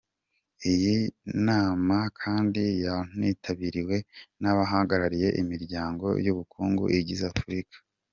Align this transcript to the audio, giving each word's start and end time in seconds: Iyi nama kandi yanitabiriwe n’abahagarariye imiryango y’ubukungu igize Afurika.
Iyi 0.71 0.95
nama 1.47 1.97
kandi 2.21 2.63
yanitabiriwe 2.85 3.95
n’abahagarariye 4.41 5.27
imiryango 5.41 6.05
y’ubukungu 6.25 6.83
igize 6.99 7.25
Afurika. 7.33 7.77